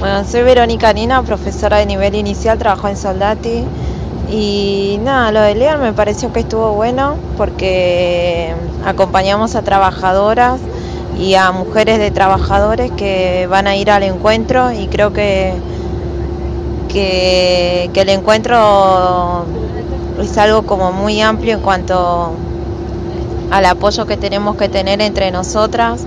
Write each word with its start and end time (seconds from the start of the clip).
Bueno, 0.00 0.24
soy 0.24 0.42
Verónica 0.44 0.94
Nina, 0.94 1.22
profesora 1.22 1.76
de 1.76 1.84
nivel 1.84 2.14
inicial, 2.14 2.56
trabajo 2.56 2.88
en 2.88 2.96
Soldati. 2.96 3.64
Y 4.32 4.98
nada, 5.02 5.30
lo 5.30 5.42
de 5.42 5.54
Lear 5.54 5.78
me 5.78 5.92
pareció 5.92 6.32
que 6.32 6.40
estuvo 6.40 6.72
bueno 6.72 7.16
porque 7.36 8.54
acompañamos 8.86 9.56
a 9.56 9.62
trabajadoras 9.62 10.58
y 11.18 11.34
a 11.34 11.52
mujeres 11.52 11.98
de 11.98 12.10
trabajadores 12.10 12.90
que 12.92 13.46
van 13.50 13.66
a 13.66 13.76
ir 13.76 13.90
al 13.90 14.02
encuentro 14.02 14.72
y 14.72 14.86
creo 14.86 15.12
que, 15.12 15.52
que, 16.88 17.90
que 17.92 18.00
el 18.00 18.08
encuentro 18.08 19.44
es 20.18 20.38
algo 20.38 20.62
como 20.62 20.92
muy 20.92 21.20
amplio 21.20 21.52
en 21.52 21.60
cuanto 21.60 22.32
al 23.50 23.66
apoyo 23.66 24.06
que 24.06 24.16
tenemos 24.16 24.56
que 24.56 24.70
tener 24.70 25.02
entre 25.02 25.30
nosotras 25.30 26.06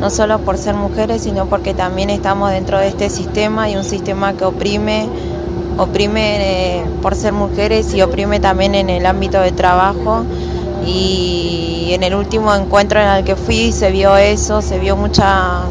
no 0.00 0.10
solo 0.10 0.38
por 0.40 0.58
ser 0.58 0.74
mujeres, 0.74 1.22
sino 1.22 1.46
porque 1.46 1.74
también 1.74 2.10
estamos 2.10 2.50
dentro 2.50 2.78
de 2.78 2.88
este 2.88 3.10
sistema 3.10 3.70
y 3.70 3.76
un 3.76 3.84
sistema 3.84 4.34
que 4.34 4.44
oprime, 4.44 5.08
oprime 5.78 6.80
eh, 6.80 6.84
por 7.02 7.14
ser 7.14 7.32
mujeres 7.32 7.94
y 7.94 8.02
oprime 8.02 8.40
también 8.40 8.74
en 8.74 8.90
el 8.90 9.06
ámbito 9.06 9.40
de 9.40 9.52
trabajo. 9.52 10.24
Y 10.86 11.90
en 11.92 12.02
el 12.02 12.14
último 12.14 12.54
encuentro 12.54 13.00
en 13.00 13.08
el 13.08 13.24
que 13.24 13.36
fui 13.36 13.72
se 13.72 13.90
vio 13.90 14.16
eso, 14.16 14.60
se 14.60 14.78
vio 14.78 14.96
mucha, 14.96 15.62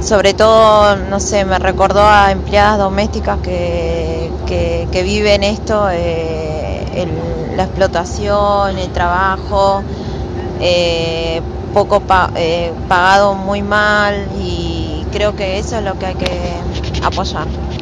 sobre 0.00 0.34
todo, 0.34 0.96
no 0.96 1.18
sé, 1.18 1.44
me 1.44 1.58
recordó 1.58 2.02
a 2.02 2.30
empleadas 2.30 2.78
domésticas 2.78 3.38
que, 3.40 4.30
que, 4.46 5.02
viven 5.02 5.42
esto, 5.42 5.88
eh, 5.90 7.06
la 7.56 7.64
explotación, 7.64 8.78
el 8.78 8.90
trabajo. 8.90 9.82
Eh, 10.58 11.42
poco 11.72 12.04
eh, 12.34 12.74
pagado 12.88 13.34
muy 13.34 13.62
mal 13.62 14.30
y 14.32 15.06
creo 15.10 15.34
que 15.34 15.58
eso 15.58 15.78
es 15.78 15.84
lo 15.84 15.96
que 15.96 16.06
hay 16.06 16.16
que 16.16 16.68
apoyar. 17.02 17.48